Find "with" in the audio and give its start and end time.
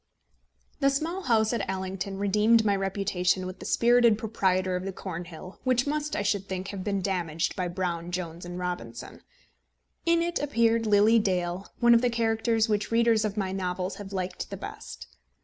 3.45-3.59